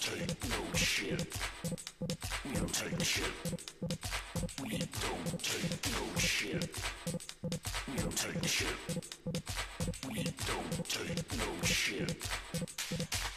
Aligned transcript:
take 0.00 0.48
no 0.48 0.76
shit. 0.76 1.26
We 2.46 2.54
don't 2.54 2.72
take 2.72 3.04
shit. 3.04 3.24
We 4.62 4.78
don't 4.78 5.42
take 5.42 5.92
no 5.92 6.18
shit. 6.18 6.76
We 7.88 7.96
don't 7.98 8.16
take 8.16 8.46
shit. 8.46 8.76
We 10.08 10.24
don't 10.24 10.88
take 10.88 11.36
no 11.36 11.66
shit. 11.66 13.29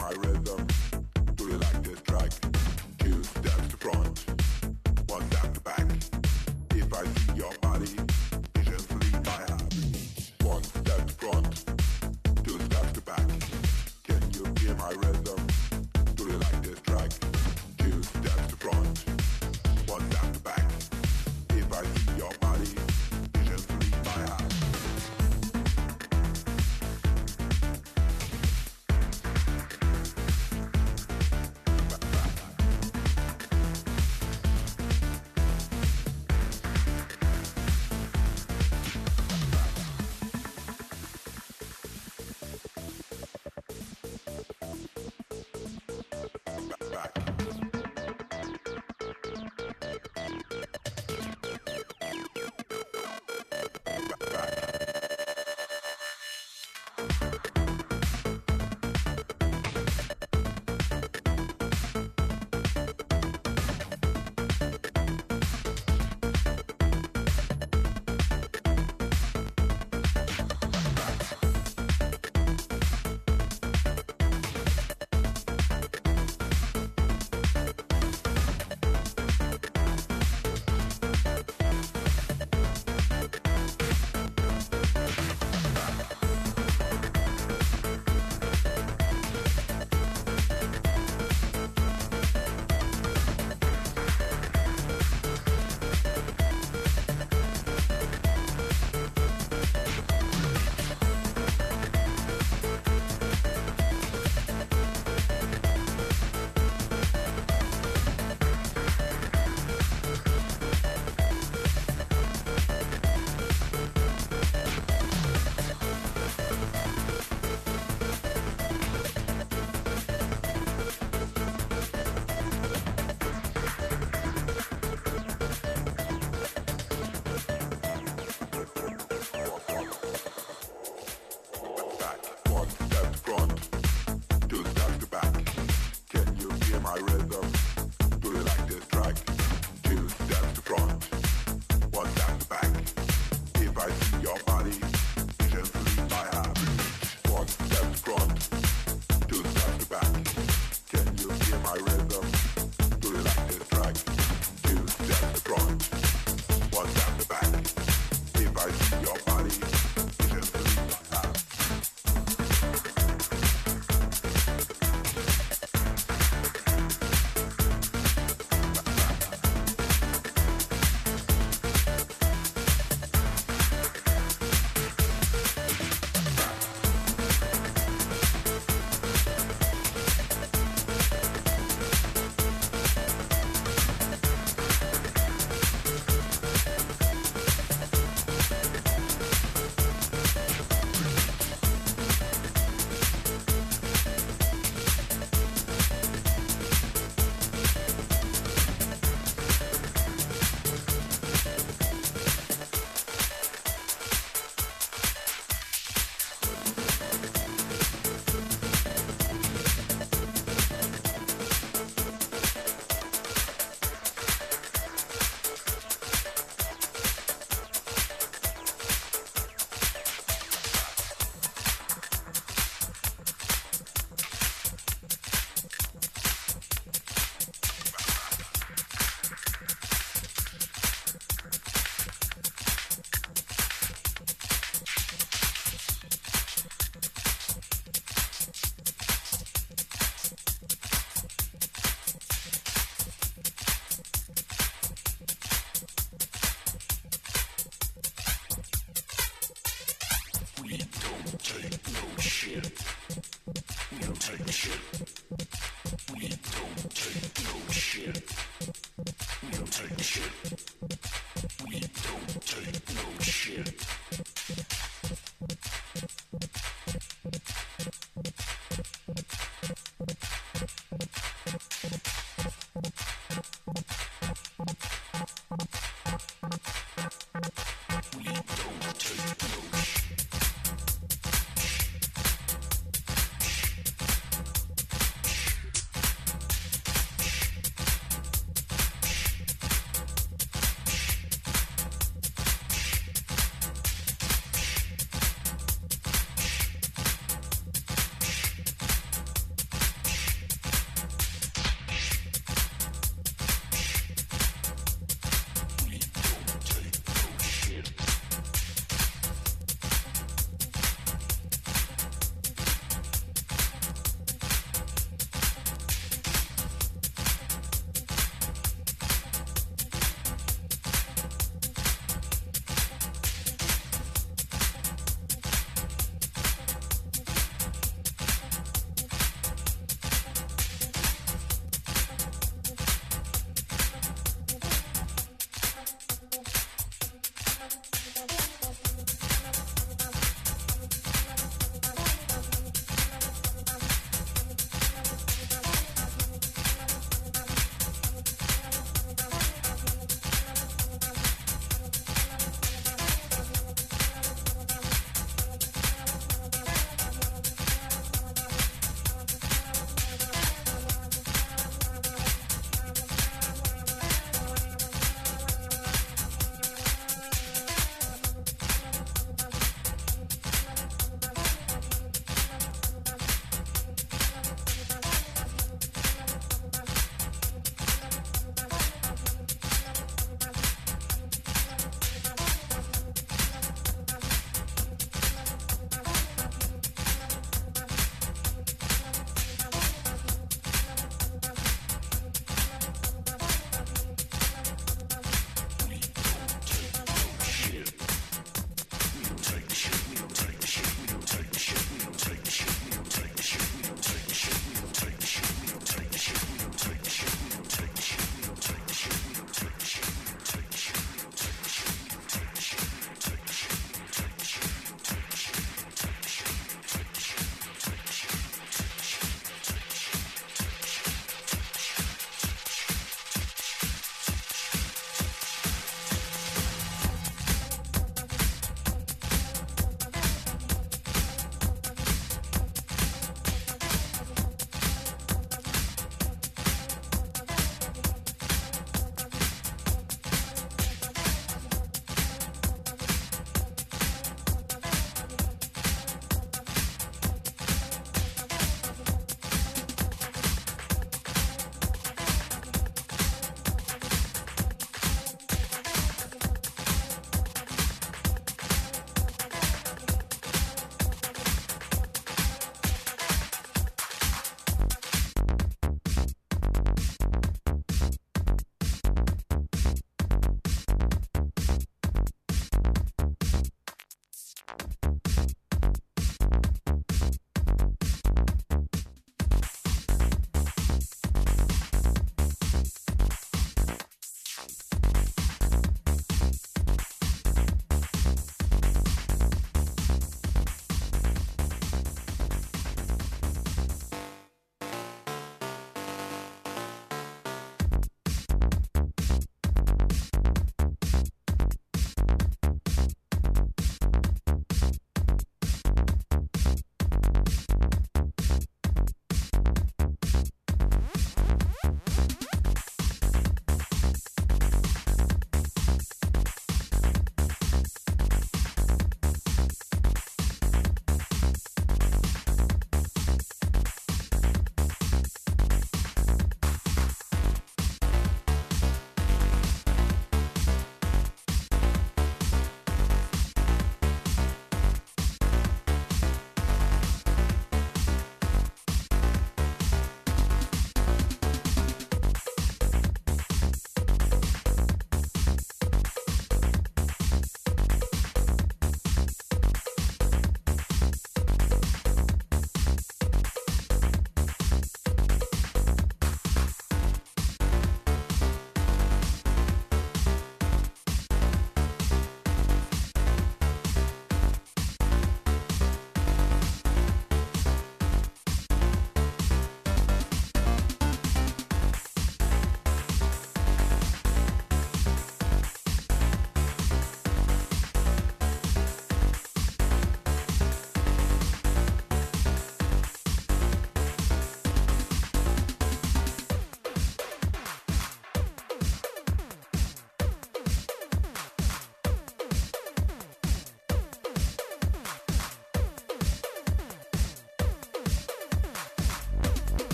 Thank 0.00 0.29